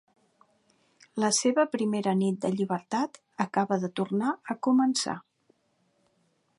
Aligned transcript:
La 1.23 1.29
seva 1.39 1.65
primera 1.75 2.15
nit 2.21 2.41
de 2.45 2.51
llibertat 2.55 3.21
acaba 3.47 3.79
de 3.85 3.93
tornar 4.01 4.35
a 4.53 4.57
començar. 4.69 5.19